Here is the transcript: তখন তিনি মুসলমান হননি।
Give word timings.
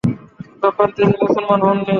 তখন 0.63 0.87
তিনি 0.95 1.13
মুসলমান 1.21 1.59
হননি। 1.67 1.83